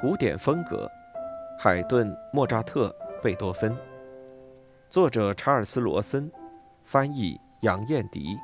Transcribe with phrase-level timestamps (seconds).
[0.00, 0.88] 古典风格，
[1.58, 3.76] 海顿、莫扎特、贝多芬。
[4.88, 6.30] 作者查尔斯·罗森，
[6.84, 8.38] 翻译杨燕迪。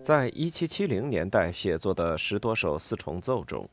[0.00, 3.68] 在一七七零年代写作的十多首四重奏中，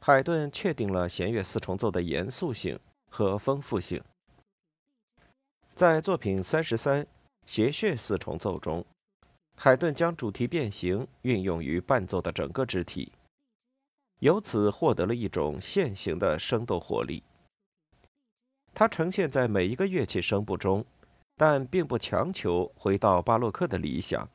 [0.00, 2.76] 海顿确定了弦乐四重奏的严肃性
[3.08, 4.02] 和丰富性。
[5.76, 7.06] 在作品三十三
[7.44, 8.84] 谐谑四重奏中。
[9.58, 13.10] 海顿将主题变形运用于伴奏的整个肢体，
[14.18, 17.22] 由此获得了一种线形的生动活力。
[18.74, 20.84] 它呈现在每一个乐器声部中，
[21.36, 24.28] 但并不强求回到巴洛克的理想。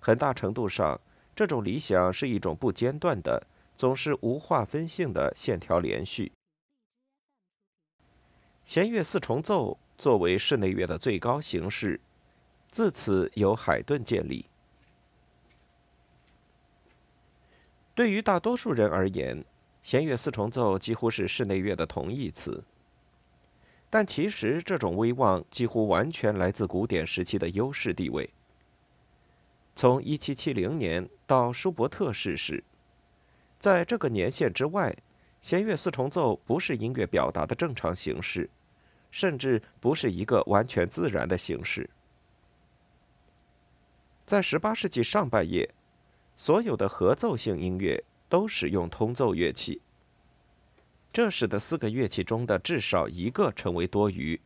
[0.00, 0.98] 很大程度上，
[1.36, 6.32] 这种理想是一种不间断的、总是无划分性的线条连续。
[8.64, 12.00] 弦乐四重奏作为室内乐的最高形式。
[12.70, 14.46] 自此由海顿建立。
[17.94, 19.44] 对于大多数人而言，
[19.82, 22.62] 弦乐四重奏几乎是室内乐的同义词。
[23.90, 28.28] 但其实这种威望几乎完全来自古典时期的优势地位。
[29.74, 32.62] 从1770年到舒伯特逝世，
[33.58, 34.94] 在这个年限之外，
[35.40, 38.50] 弦乐四重奏不是音乐表达的正常形式，
[39.10, 41.88] 甚至不是一个完全自然的形式。
[44.28, 45.66] 在18世纪上半叶，
[46.36, 49.80] 所有的合奏性音乐都使用通奏乐器，
[51.10, 54.38] 这使得四个乐器中的至少一个成为多余。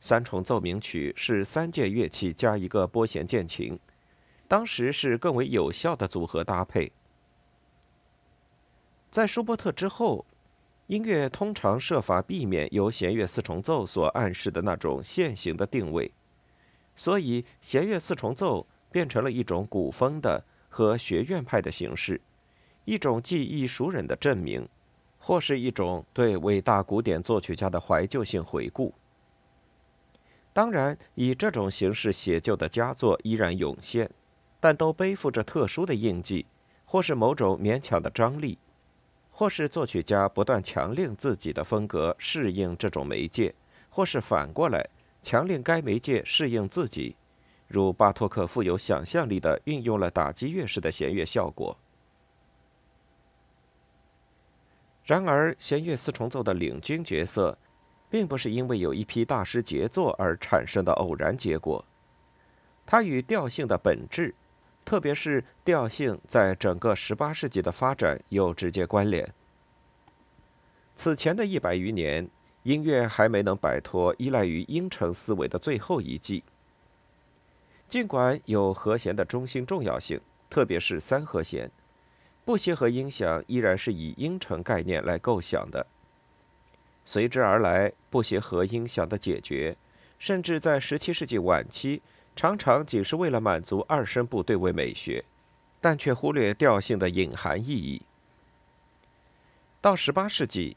[0.00, 3.78] 三重奏鸣曲是三件乐器加一个拨弦键琴，
[4.48, 6.90] 当时是更为有效的组合搭配。
[9.12, 10.26] 在舒伯特之后，
[10.88, 16.10] 音乐通常设法避免由弦乐四重奏所暗示的那种线形的定位，
[16.96, 18.66] 所以弦乐四重奏。
[18.90, 22.20] 变成了一种古风的和学院派的形式，
[22.84, 24.68] 一种记忆熟人的证明，
[25.18, 28.94] 或是一种对伟大古典作曲家的怀旧性回顾。
[30.52, 34.10] 当然，以这种形式写就的佳作依然涌现，
[34.58, 36.46] 但都背负着特殊的印记，
[36.84, 38.58] 或是某种勉强的张力，
[39.30, 43.54] 或是作曲家不断强令自己的风格适应这种媒介，
[43.88, 44.84] 或是反过来
[45.22, 47.14] 强令该媒介适应自己。
[47.68, 51.76] 如巴托克富有想象力的运用了打击乐式的弦乐效果。
[55.04, 57.56] 然而，弦乐四重奏的领军角色，
[58.10, 61.84] 并不是因为有一批大师杰作而产生的偶然结果，
[62.84, 64.34] 它与调性的本质，
[64.84, 69.32] 特别是调性在整个十八世纪的发展有直接关联。
[70.94, 72.28] 此前的一百余年，
[72.64, 76.44] 音乐还没能摆脱依赖于音程思维的最后一击。
[77.88, 81.70] 尽管有和弦的中心重要性，特别是三和弦，
[82.44, 85.86] 不协和音响依然是以音程概念来构想的。
[87.06, 89.74] 随之而来，不协和音响的解决，
[90.18, 92.02] 甚至在17世纪晚期，
[92.36, 95.24] 常常仅是为了满足二声部对位美学，
[95.80, 98.02] 但却忽略调性的隐含意义。
[99.80, 100.76] 到18世纪，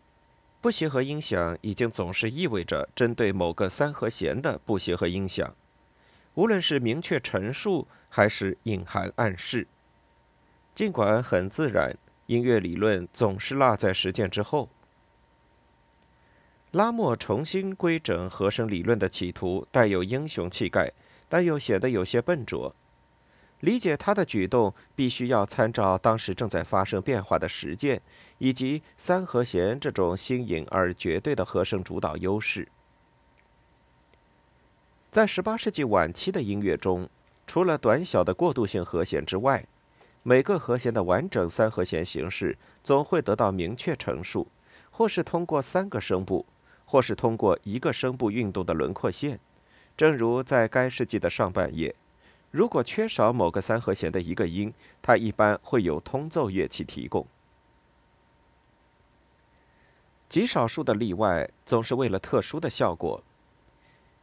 [0.62, 5.54] 不协和音响已经总是意味着针对某个三和弦的不协和音响。
[6.36, 9.68] 无论是明确陈述还是隐含暗示，
[10.74, 11.96] 尽管很自然，
[12.28, 14.69] 音乐理论总是落在实践之后。
[16.72, 20.90] 拉莫重新规整和声理论的企图带有英雄气概，
[21.28, 22.74] 但又显得有些笨拙。
[23.59, 28.02] 理解他的举动，必须要参照当时正在发生变化的实践，
[28.38, 32.68] 以及三和弦这种新颖而绝对的和声主导优势。
[35.12, 37.10] 在18世纪晚期的音乐中，
[37.46, 39.68] 除了短小的过渡性和弦之外，
[40.24, 44.48] 每个和弦的完整三和弦形式总会得到明确陈述，
[44.90, 46.46] 或是通过三个声部，
[46.86, 49.38] 或是通过一个声部运动的轮廓线。
[49.98, 51.94] 正如在该世纪的上半叶，
[52.50, 57.28] 如果缺少某个三和弦的一个音，它一般会有通奏乐器提供。
[60.30, 63.22] 极少数的例外总是为了特殊的效果。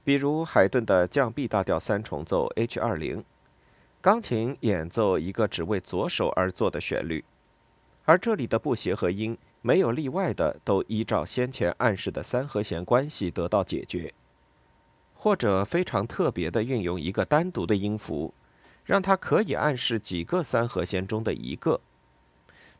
[0.08, 3.22] 比如海顿的降 B 大调三重奏 H 二零，
[4.00, 7.22] 钢琴演奏一个只为左手而作的旋律，
[8.06, 14.14] 而这里的不协和音没有例外的都依照先前暗示的三和弦关系得到解决，
[15.12, 18.32] 或者非常特别的运用一个单独的音符，
[18.87, 21.82] 让它可以暗示几个三和弦中的一个。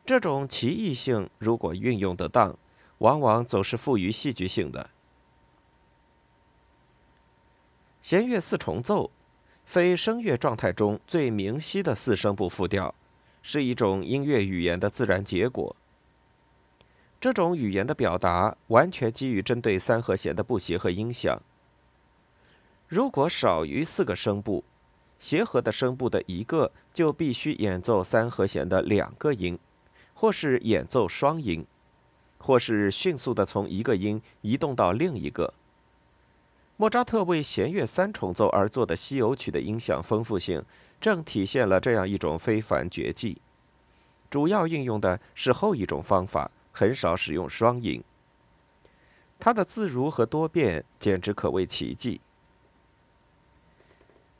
[0.03, 2.57] 这种奇异性如果运用得当，
[2.97, 4.89] 往往总是富于戏剧性的。
[8.01, 9.11] 弦乐四重奏，
[9.65, 12.95] 非声乐状态中最明晰的四声部复调，
[13.41, 15.75] 是一种音乐语言的自然结果。
[17.19, 21.37] 这种语言的表达完全基于针对三和弦的不协和音响。
[22.87, 24.63] 如果少于四个声部，
[25.19, 29.59] 协和的声部的一个就必须演奏三和弦的两个音，
[30.13, 31.65] 或是演奏双音，
[32.37, 35.53] 或是迅速的从一个音移动到另一个。
[36.81, 40.63] 莫扎特为弦乐三重奏而作的西游曲的音响丰富性，
[41.01, 43.41] 正体现了这样一种非凡绝技。
[44.29, 46.49] 主要运用的是后一种方法。
[46.71, 48.01] 很少使用双音，
[49.37, 52.21] 它的自如和多变简直可谓奇迹。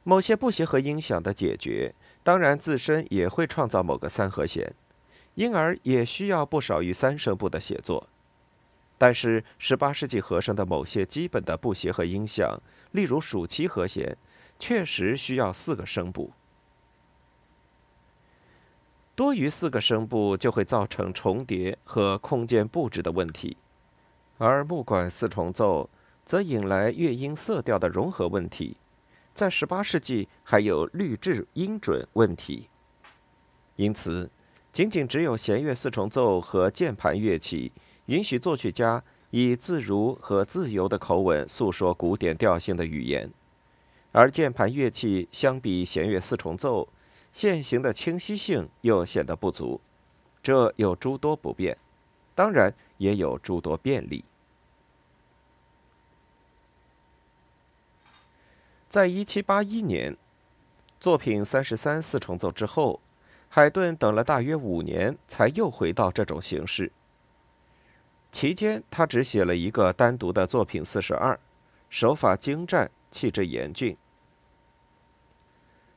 [0.04, 1.94] 某些不协和音响的解决，
[2.24, 4.74] 当然自身也会创造某个三和弦，
[5.36, 8.08] 因而也需要不少于三声部的写作。
[9.00, 12.62] 但是，18世纪和声的某些基本的不协和音响，
[12.92, 14.18] 例如属七和弦，
[14.60, 16.32] 确实需要四个声部。
[19.16, 23.56] 多于四个声部就会造成重叠和空间布置的问题，
[24.38, 25.90] 而木管四重奏
[26.26, 28.76] 则引来乐音色调的融合问题。
[29.34, 32.68] 在18世纪还有律制音准问题，
[33.78, 34.30] 因此，
[34.74, 37.72] 仅仅只有弦乐四重奏和键盘乐器
[38.10, 43.30] 允许作曲家以自如和自由的口吻诉说古典调性的语言，
[44.12, 46.90] 而键盘乐器相比弦乐四重奏。
[47.32, 49.80] 现行的清晰性又显得不足，
[50.42, 51.78] 这有诸多不便，
[52.34, 54.26] 当然也有诸多便利。
[58.90, 60.18] 在一七八一年，
[61.00, 63.00] 作品三十三四重奏之后，
[63.50, 66.92] 海顿等了大约五年，才又回到这种形式。
[68.32, 71.40] 期间，他只写了一个单独的作品四十二，
[71.90, 73.98] 手法精湛，气质严峻。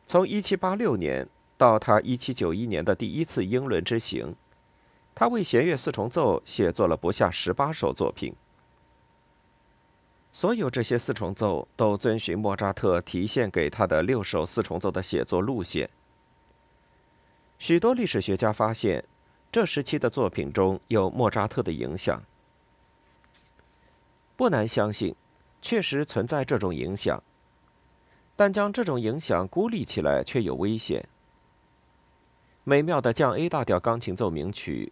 [0.07, 4.35] 从1786年到他1791年的第一次英伦之行，
[5.15, 8.35] 他为弦乐四重奏写作了不下十八首作品。
[10.33, 15.91] 所有这些四重奏都遵循莫扎特提献给他的六首四重奏的写作路线。
[17.59, 19.05] 许多历史学家发现，
[19.53, 22.23] 这时期的作品中有莫扎特的影响。
[24.35, 25.15] 不难相信，
[25.61, 27.23] 确实存在这种影响。
[28.35, 31.07] 但将这种影响孤立起来却有危险。
[32.65, 34.91] 美妙的降 A 大调钢琴奏鸣曲，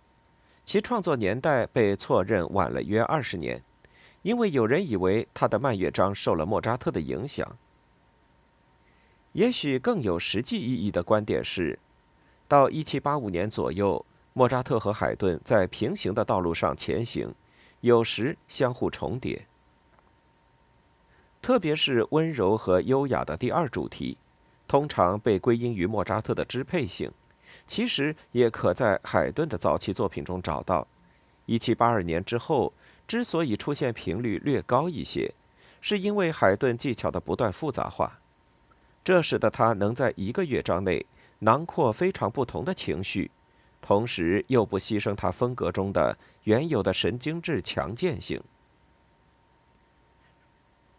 [0.66, 3.64] 其创作年代被错认晚了约二十年，
[4.20, 7.56] 因为有人以为它的慢乐章受了莫扎特的影响。
[9.32, 11.78] 也许更有实际意义的观点是，
[12.46, 14.04] 到1785年左右，
[14.40, 17.34] 莫扎特和海顿在平行的道路上前行，
[17.82, 19.46] 有时相互重叠。
[21.42, 24.16] 特别是温柔和优雅的第二主题，
[24.66, 27.12] 通常被归因于莫扎特的支配性，
[27.66, 30.88] 其实也可在海顿的早期作品中找到。
[31.46, 32.72] 1782年之后，
[33.06, 35.34] 之所以出现频率略高一些，
[35.82, 38.18] 是因为海顿技巧的不断复杂化，
[39.04, 41.04] 这使得他能在一个乐章内
[41.40, 43.30] 囊括非常不同的情绪，
[43.80, 48.42] 同时又不牺牲他风格中的原有的神经质强健性。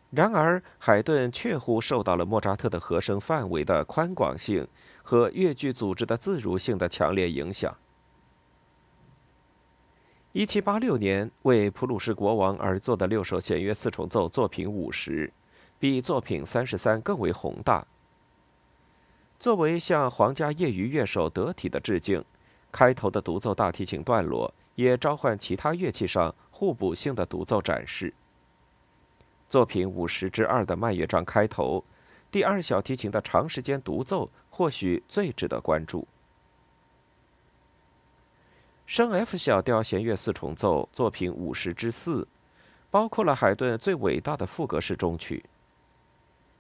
[0.10, 4.67] 然而，海顿确乎受到了莫扎特的和声范围的宽广性
[5.01, 7.74] 和乐句组织的自如性的强烈影响。
[10.34, 15.32] 一七八六年为普鲁士国王而作的六首弦乐四重奏作品五十，
[15.79, 17.86] 比作品三十三更为宏大。
[19.39, 22.24] 作为向皇家业余乐手得体的致敬，
[22.72, 28.13] 开头的独奏大提琴段落也召唤其他乐器上互补性的独奏展示。
[29.50, 31.84] 作品五十之二的慢乐章开头，
[32.32, 36.08] 第二小提琴的长时间独奏或许最值得关注。
[38.86, 42.28] 升 F 小调弦乐四重奏作品五十之四，
[42.90, 45.44] 包括了海顿最伟大的副歌式中曲，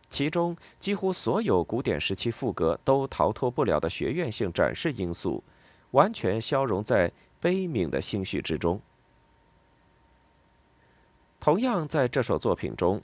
[0.09, 5.43] 其中几乎所有古典时期副歌都逃脱不了的学院性展示因素，
[5.91, 8.81] 完全消融在悲悯的心绪之中。
[11.39, 13.01] 同样，在这首作品中，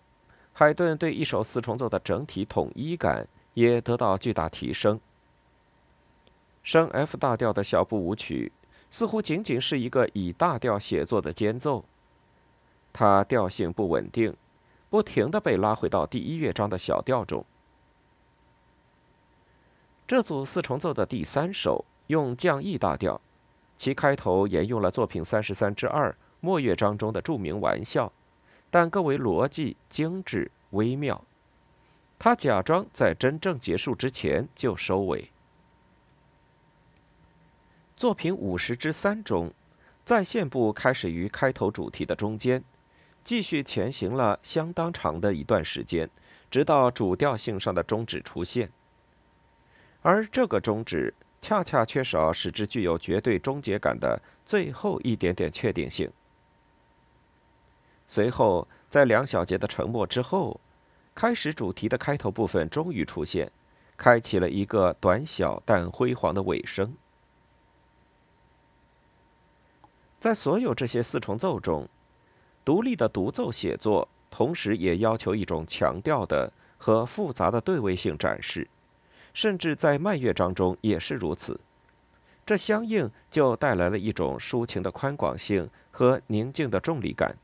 [0.53, 5.00] 海顿对一首四重奏的整体统一感也得到巨大提升。
[6.62, 8.51] 升 F 大调的小步舞曲
[8.91, 11.84] 似乎仅仅是一个以大调写作的间奏，
[12.94, 14.36] 它调性不稳定，
[14.89, 17.44] 不停地被拉回到第一乐章的小调中。
[20.06, 23.22] 这组四重奏的第三首用降 E 大调，
[23.78, 28.12] 其开头沿用了作品三十三之二末乐章中的著名玩笑。
[28.70, 31.24] 但更为逻辑、精致、微妙。
[32.20, 35.32] 他假装在真正结束之前就收尾。
[37.96, 39.54] 作品五十之三中，
[40.04, 42.62] 在线部开始于开头主题的中间，
[43.24, 46.10] 继续前行了相当长的一段时间，
[46.52, 48.70] 直到主调性上的终止出现。
[50.02, 56.12] 而这个终止，恰恰缺少使之具有绝对终结感的最后一点点确定性。
[58.08, 60.60] 随后，在两小节的沉默之后，
[61.13, 63.51] 开始主题的开头部分终于出现，
[63.98, 66.94] 开启了一个短小但辉煌的尾声。
[70.20, 71.88] 在所有这些四重奏中，
[72.65, 78.67] 独立的独奏写作同时也要求一种强调的和复杂的对位性展示，
[79.38, 81.60] 甚至在慢乐章中也是如此。
[82.44, 87.36] 这相应就带来了一种抒情的宽广性和宁静的重力感。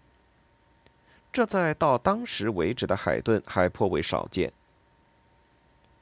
[1.31, 4.51] 这在到当时为止的海顿还颇为少见。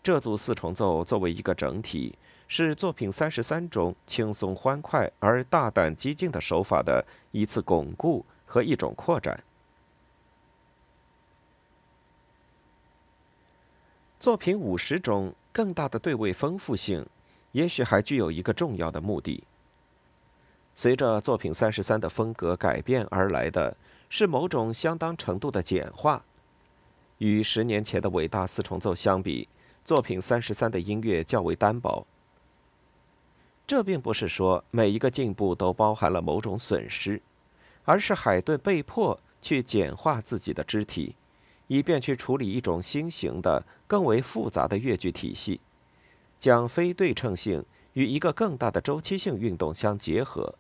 [0.02, 2.16] 这组四重奏作为一个整体。
[2.54, 9.42] 是作品三十三中轻松欢快而大胆激进的手法的一次巩固和一种扩展。
[14.20, 17.06] 作品五十中更大的对位丰富性，
[17.52, 19.44] 也许还具有一个重要的目的。
[20.74, 23.76] 随着作品三十三的风格改变而来的
[24.10, 26.24] 是某种相当程度的简化。
[27.18, 29.48] 与十年前的伟大四重奏相比，
[29.84, 32.08] 作品三十三的音乐较为单薄。
[33.68, 37.22] 这并不是说每一个进步都包含了某种损失，
[37.84, 41.16] 而是海顿被迫去简化自己的肢体，
[41.72, 45.62] 以便去处理一种新型的、更为复杂的乐句体系，
[46.38, 47.64] 将非对称性
[47.94, 50.54] 与一个更大的周期性运动相结合，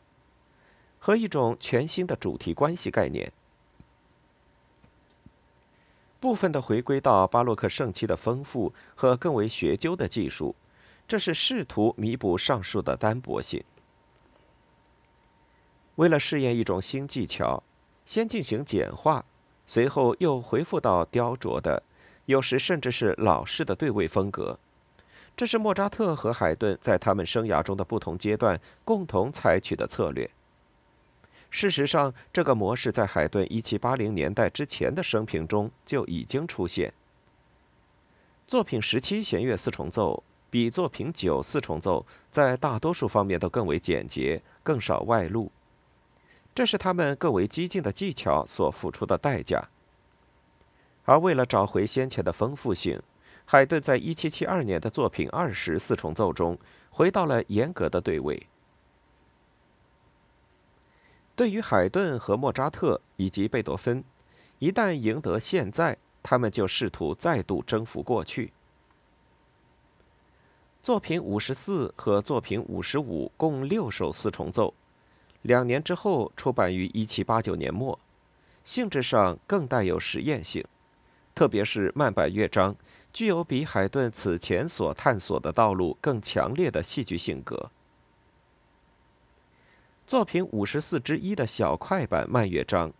[0.99, 3.29] 和一种全新的主题关系概念。
[6.21, 10.55] 部分的回归到巴洛克盛期的丰富和更为学究的技术。
[11.05, 13.61] 这是试图弥补上述的单薄性。
[15.95, 17.61] 为了试验一种新技巧，
[18.05, 19.25] 先进行简化，
[19.73, 21.81] 随后又恢复到雕琢的，
[22.25, 24.59] 有时甚至是老式的对位风格。
[25.33, 30.29] 这是莫扎特和海顿在他们生涯中的不同阶段共同采取的策略。
[31.49, 36.91] 事实上，这个模式在海顿1780年代之前的生平中就已经出现。
[38.45, 40.21] 作品十七弦乐四重奏。
[40.49, 45.49] 比作品九四重奏在大多数方面都更为简洁，更少外露。
[46.53, 49.69] 这是他们更为激进的技巧所付出的代价。
[51.05, 53.01] 而为了找回先前的丰富性，
[53.45, 56.57] 海顿在一七七二年的作品二十四重奏中
[56.89, 58.47] 回到了严格的对位。
[61.35, 64.03] 对于海顿和莫扎特以及贝多芬，
[64.59, 68.53] 一旦赢得现在，他们就试图再度征服过去。
[70.83, 74.73] 作品五十四和作品五十五共六首四重奏，
[75.43, 77.97] 两年之后出版于一七八九年末，
[78.63, 80.63] 性质上更带有实验性，
[81.33, 82.75] 特别是慢板乐章
[83.11, 87.71] 具有比海顿此前所探索的道路更强烈的戏剧性格。
[90.05, 92.91] 作品五十四之一的小快板慢乐章，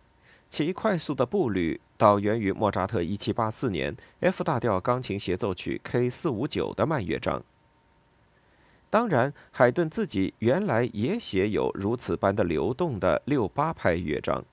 [0.50, 7.42] 其快速的步履导源于莫扎特一七八四年 F 大调钢琴协奏曲 K 四五九的慢乐章。
[8.92, 14.44] 当然，海顿自己原来也写有如此般的流动的六八拍乐章。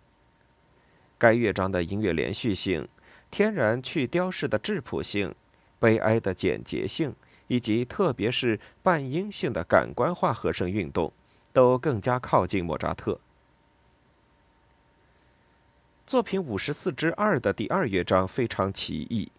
[1.17, 2.87] 该乐章的音乐连续性、
[3.29, 5.35] 天然去雕饰的质朴性、
[5.77, 7.13] 悲哀的简洁性，
[7.47, 11.11] 以及特别是半音性的感官化和声运动，
[11.51, 13.19] 都更加靠近莫扎特。
[16.07, 19.29] 作品五十四之二的第二乐章非常奇异，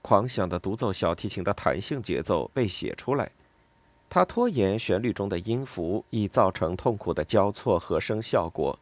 [0.00, 3.30] 狂想的独奏小提琴的弹性节奏被写出来。
[4.10, 8.76] 它拖延旋律中的音符，以造成痛苦的交错和声效果。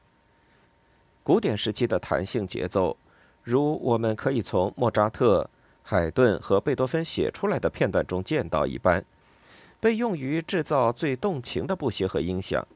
[1.22, 2.96] 古典时期的弹性节奏，
[3.42, 5.50] 如我们可以从莫扎特、
[5.82, 9.04] 海顿和贝多芬写出来的片段中见到一般，
[9.78, 12.66] 被用于制造最动情的不协和音响，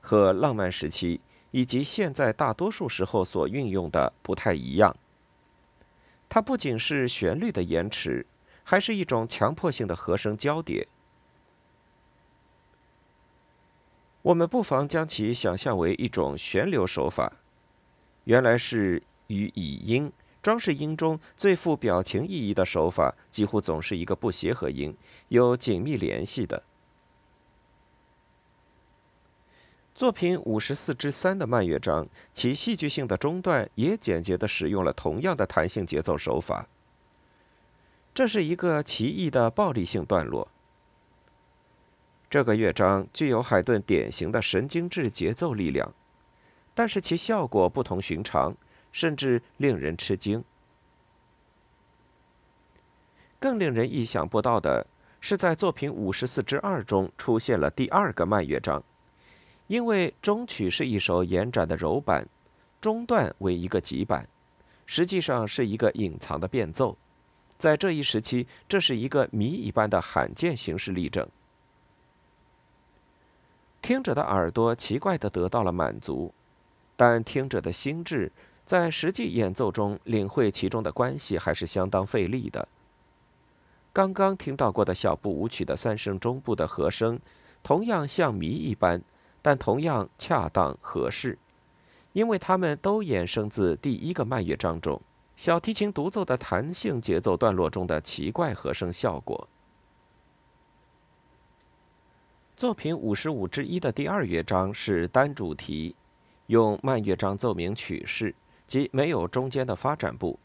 [0.00, 1.20] 和浪漫时期
[1.52, 4.96] 以及现在大多数时候所运用的不太一样。
[6.28, 8.26] 它不仅是旋律的延迟，
[8.64, 10.88] 还是一种强迫性的和声交叠。
[14.22, 17.32] 我们不妨将其想象为一种旋流手法，
[18.24, 24.96] 原来是与乙音装饰音中最富表情意义的手法，几乎总是一个不协和音，
[25.28, 26.62] 有紧密联系的。
[29.94, 36.68] 作品五十四之三的慢乐章，其戏剧性的中段也简洁地使用了同样的弹性节奏手法。
[38.14, 40.48] 这是一个奇异的暴力性段落。
[42.30, 45.94] 这个乐章具有海顿典型的神经质节奏力量，
[46.74, 48.54] 但是其效果不同寻常，
[48.92, 50.44] 甚至令人吃惊。
[53.40, 54.86] 更令人意想不到的
[55.20, 58.82] 是，在作品五十四之二中出现了第二个慢乐章，
[59.66, 62.28] 因为中曲是一首延展的柔板，
[62.78, 64.28] 中段为一个急板，
[64.84, 66.94] 实际上是一个隐藏的变奏。
[67.56, 71.26] 在这一时期，这是一个谜一般的罕见形式例证。
[73.88, 76.30] 听者的耳朵奇怪地得到了满足，
[76.94, 78.30] 但听者的心智
[78.66, 82.68] 在实际演奏中领会其中的关系还是相当费力的。
[83.94, 87.18] 刚刚听到过的小步舞曲的三声中部的和声，
[87.62, 89.00] 同样像谜一般，
[89.40, 91.38] 但同样恰当合适，
[92.12, 95.00] 因为它们都衍生自第一个慢乐章中。
[95.34, 99.48] 小提琴独奏的弹性节奏段落中的奇怪和声效果。
[102.58, 105.94] 作品五十五之一的第二乐章是单主题，
[106.46, 108.34] 用慢乐章奏鸣曲式，
[108.66, 110.40] 即没有中间的发展部。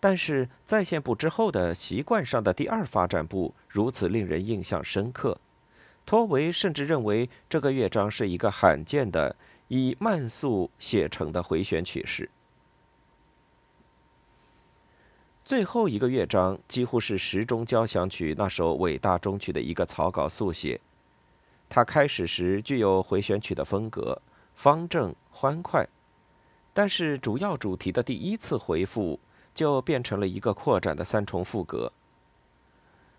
[0.00, 5.38] 但是在线部之后的习惯上的第二发展部如此令人印象深刻，
[6.06, 9.36] 托维甚至认为这个乐章是一个罕见的
[9.68, 12.30] 以慢速写成的回旋曲式。
[15.48, 20.78] 最后一个乐章几乎是时钟交响曲那首伟大终曲的一个草稿速写。
[21.70, 24.20] 它开始时具有回旋曲的风格，
[24.54, 25.88] 方正欢快，
[26.74, 29.18] 但是主要主题的第一次回复
[29.54, 31.90] 就变成了一个扩展的三重复格。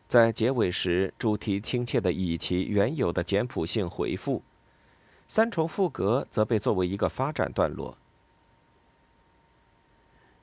[0.08, 4.44] 在结尾时，主题亲切地以其原有的简朴性回复，
[5.28, 7.98] 三重复格则被作为一个发展段落。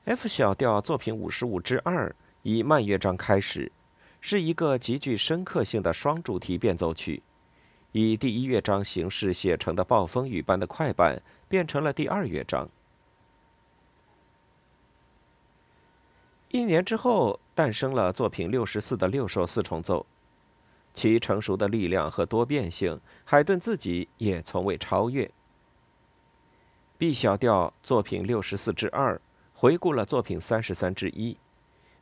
[0.07, 3.69] F 小调作品五十五之二以慢乐章开始，
[4.21, 7.21] 是一个极具深刻性的双主题变奏曲，
[7.91, 12.69] 以第一乐章形式写成的暴风雨般的快板变成了第二乐章。
[16.51, 20.05] 一年之后，诞生了作品六十四的六首四重奏，
[20.93, 25.29] 其成熟的力量和多变性，海顿自己也从未超越。
[26.97, 29.19] B 小调作品六十四之二。
[29.59, 31.35] 回顾了作品三十三之一，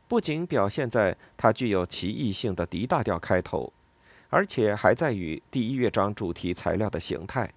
[0.09, 3.71] 不仅表现在它具有奇异性的 D 大调开头，
[4.29, 7.53] 而且还在于第一乐章主题材料的形态。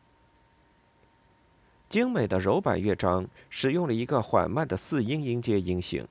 [1.89, 6.07] 精美的柔板乐章使用了一个缓慢的四音音阶音型，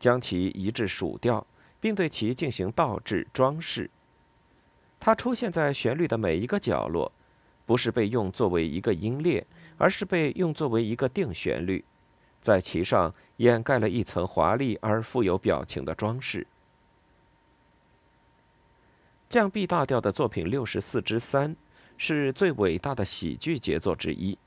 [0.00, 1.46] 将其移至属调，
[1.82, 3.90] 并对其进行倒置装饰。
[4.98, 7.12] 它出现在旋律的每一个角落，
[7.66, 11.84] 不是被用作为一个音列，而是被用作为一个定旋律。
[12.40, 16.46] 在其上掩盖了一层华丽而富有表情的装饰。
[19.28, 21.54] 降 B 大调的作品六十四之三
[21.96, 24.38] 是最伟大的喜剧杰作之一。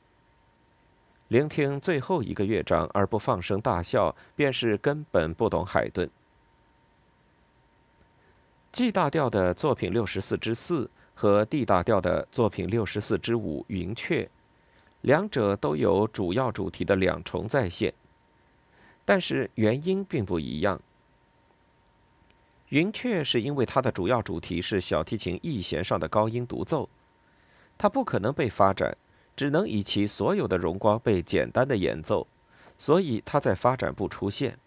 [1.28, 6.10] 聆听最后一个乐章而不放声大笑，便是根本不懂海顿。
[8.72, 14.30] G 大调的作品六十四之四和 D 大调的作品六十四之五云雀。
[15.02, 17.94] 两者都有主要主题的两重再现，
[19.04, 20.80] 但是原因并不一样。
[22.70, 26.88] 云雀是因为它的主要主题是小提琴 E 弦上的高音独奏，
[27.78, 28.96] 它不可能被发展，
[29.36, 32.28] 只能以其所有的荣光被简单的演奏，
[32.78, 34.58] 所以它在发展部出现，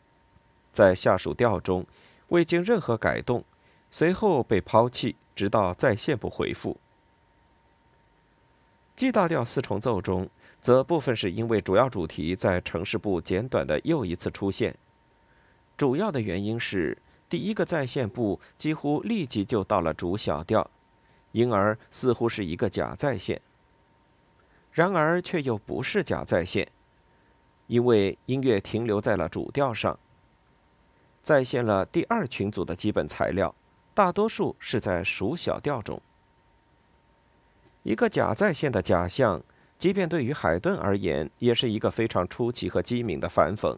[0.73, 1.87] 在下属调中
[2.29, 3.45] 未经任何改动，
[3.91, 6.77] 随后被抛弃，直到再现部回复。
[8.97, 10.29] G 大调四重奏中，
[10.63, 14.77] 则部分是因为主要主题在城市部简短的又一次出现。
[15.77, 16.97] 主要的原因是
[17.29, 20.71] 第一个再现部几乎立即就到了主小调，
[21.33, 23.41] 因而似乎是一个假再现。
[24.71, 26.69] 然而却又不是假再现，
[27.67, 29.99] 因为音乐停留在了主调上，
[31.21, 33.53] 再现了第二群组的基本材料，
[33.93, 36.01] 大多数是在属小调中。
[37.85, 39.43] 一个假再现的假象，
[39.79, 43.77] 即便对于海顿而言，也是一个非常出奇和机敏的反讽。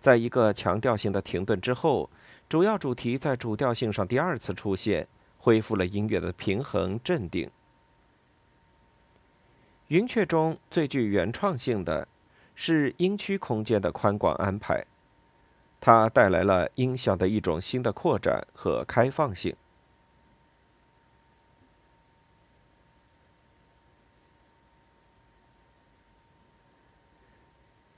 [0.00, 2.10] 在一个强调性的停顿之后，
[2.48, 5.06] 主要主题在主调性上第二次出现，
[5.38, 7.48] 恢复了音乐的平衡镇定。
[9.86, 12.08] 云雀中最具原创性的，
[12.56, 14.84] 是音区空间的宽广安排，
[15.80, 19.54] 它带来了音响的一种新的扩展和开放性。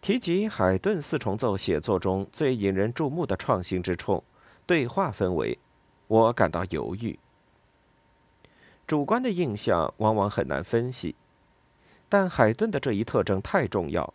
[0.02, 4.24] 提及海顿四重奏写作中最引人注目的创新之处，
[4.66, 5.56] 对话氛围，
[6.08, 7.16] 我感到犹豫。
[8.84, 11.14] 主观的印象往往很难分析，
[12.08, 14.12] 但海顿的这一特征太重要，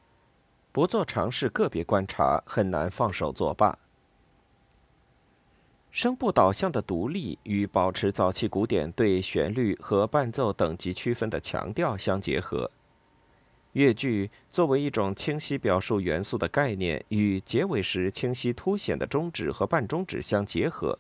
[0.74, 3.80] 不做尝试个别观察很难放手作罢。
[5.90, 12.70] 声部导向的独立与保持早期古典对旋律和伴奏等级区分的强调相结合。
[13.78, 20.98] 乐句作为一种清晰表述元素的概念，与结尾时清晰凸显的中指和半中指相结合。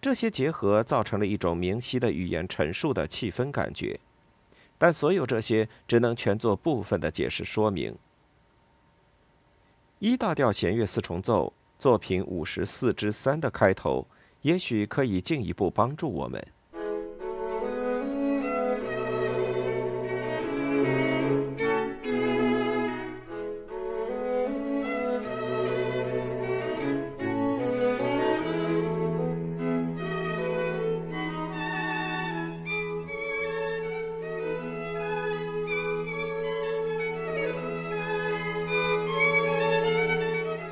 [0.00, 3.98] 这些结合造成了一种明晰的语言陈述的气氛感觉，
[4.78, 7.92] 但所有这些只能全做部分的解释说明。
[9.98, 14.06] 一大调弦乐四重奏作品五十四之三的开头，
[14.42, 16.40] 也许可以进一步帮助我们。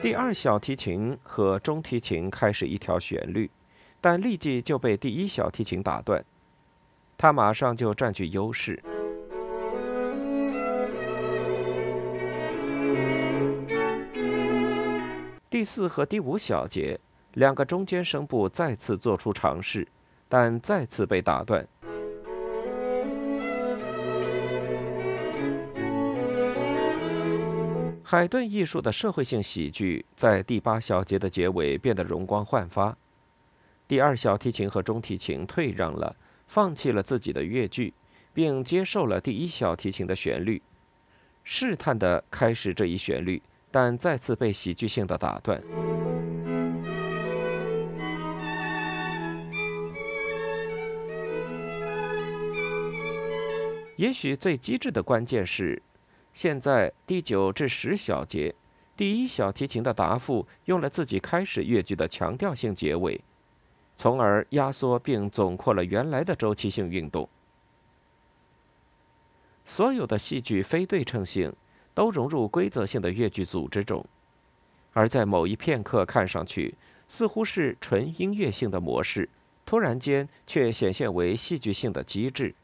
[0.09, 3.51] 第二小提琴和中提琴开始一条旋律，
[4.01, 6.25] 但立即就被第一小提琴打断，
[7.19, 8.83] 它马上就占据优势。
[15.51, 16.99] 第四和第五小节
[17.35, 19.87] 两个中间声部再次做出尝试，
[20.27, 21.69] 但再次被打断。
[28.11, 32.97] 海顿艺术的社会性喜剧在第八小节的结尾变得容光焕发。
[33.87, 36.17] 第二小提琴和中提琴退让了，
[36.47, 37.93] 放弃了自己的乐句，
[38.33, 40.63] 并接受了第一小提琴的旋律，
[41.45, 45.63] 试探地开始这一旋律，但再次被喜剧性的打断。
[53.97, 55.83] 也许最机智的关键是。
[56.33, 58.55] 现在第九至十小节，
[58.97, 63.21] 第一小提琴的答复用了自己开始乐句的强调性结尾，
[63.97, 67.29] 从而压缩并总括了原来的周期性运动。
[69.65, 71.53] 所有的戏剧非对称性
[71.93, 74.05] 都融入规则性的乐句组织中，
[74.93, 76.75] 而在某一片刻看上去
[77.09, 79.29] 似乎是纯音乐性的模式，
[79.67, 82.55] 突然间却显现为戏剧性的机制。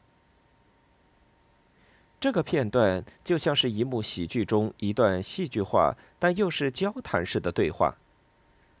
[2.25, 7.95] 这个片段就像是一幕喜剧中一段戏剧化但又是交谈式的对话，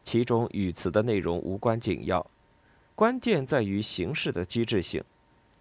[0.03, 2.25] 其中语词的内容无关紧要，
[2.95, 5.03] 关键在于形式的机智性。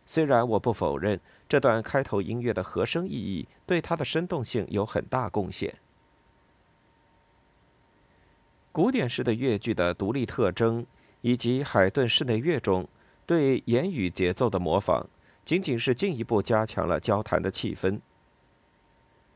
[0.06, 5.74] 虽然我不否认这段开头音乐的和声意义对它的生动性有很大贡献。
[8.72, 10.86] 古典式的乐句的独立特征，
[11.20, 12.88] 以及海顿室内乐中
[13.26, 15.06] 对言语节奏的模仿。
[15.44, 18.00] 仅仅是进一步加强了交谈的气氛。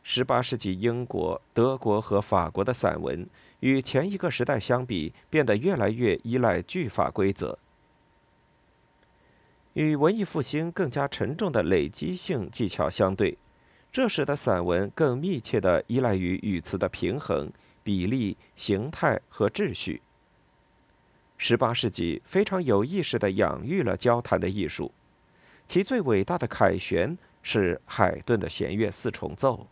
[0.02, 3.28] 十八世纪英国、德国和法国的散文
[3.60, 7.58] 与前一个时代相比，变得越来越依赖句法规则。
[9.74, 13.36] 与文艺复兴更加沉重的累积性技巧相对，
[13.92, 20.00] 这使得散文更密切地依赖于语词的平衡、比例、形态和秩序。
[21.36, 24.90] 十八世纪非常有意识地养育了交谈的艺术。
[25.68, 29.68] 其最伟大的凯旋是海顿的弦乐四重奏。